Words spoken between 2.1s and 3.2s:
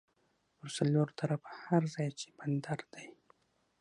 چې بندر دی